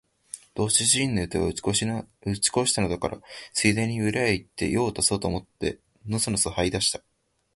[0.55, 1.75] どうせ主人の予定は打ち壊
[2.65, 3.21] したのだから、
[3.53, 5.77] ついでに裏へ行って用を足そうと思って
[6.07, 7.03] のそのそ這い出した